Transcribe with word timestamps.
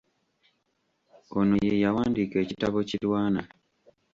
Ono 1.37 1.55
ye 1.65 1.73
yawandiika 1.83 2.35
ekitabo 2.43 2.77
Kirwana. 2.89 3.41